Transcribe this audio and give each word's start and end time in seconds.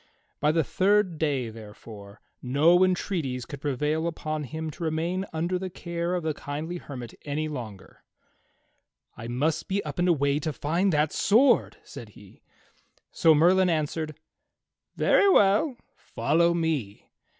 By 0.39 0.51
the 0.51 0.63
third 0.63 1.19
day, 1.19 1.51
therefore, 1.51 2.21
no 2.41 2.83
entreaties 2.83 3.45
could 3.45 3.61
prevail 3.61 4.07
upon 4.07 4.45
him 4.45 4.71
to 4.71 4.83
remain 4.83 5.27
under 5.31 5.59
the 5.59 5.69
care 5.69 6.15
of 6.15 6.23
the 6.23 6.33
kindly 6.33 6.77
hermit 6.77 7.13
any 7.23 7.47
longer. 7.47 8.01
"I 9.15 9.27
must 9.27 9.67
be 9.67 9.85
up 9.85 9.99
and 9.99 10.09
away 10.09 10.39
to 10.39 10.51
find 10.53 10.91
that 10.91 11.11
sword," 11.13 11.77
said 11.83 12.09
he. 12.17 12.41
So 13.11 13.35
Merlin 13.35 13.69
answered: 13.69 14.15
"Very 14.95 15.29
well. 15.29 15.77
Follow 15.97 16.55
me." 16.55 17.11